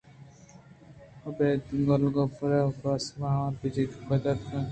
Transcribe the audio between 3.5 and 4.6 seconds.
چَہ کج ءَ پیداگ اَنت؟